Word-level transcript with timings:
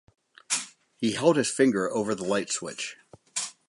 He 0.97 1.11
held 1.11 1.35
his 1.35 1.51
finger 1.51 1.93
over 1.95 2.15
the 2.15 2.23
light 2.25 2.49
switch. 2.49 2.97